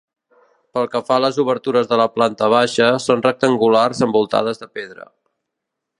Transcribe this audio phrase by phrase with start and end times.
[0.77, 5.11] Pel que fa a les obertures de la planta baixa, són rectangulars envoltades de pedra.